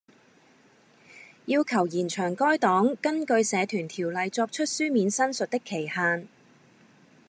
[1.45, 6.27] 要求延長該黨根據《社團條例》作出書面申述的期限